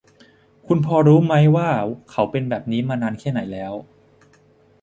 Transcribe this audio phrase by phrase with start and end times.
[0.67, 1.69] คุณพอจะรู้มั้ยว่า
[2.11, 3.73] เขาเป็นแบบนี้มานานแค่ไหนแล้ว?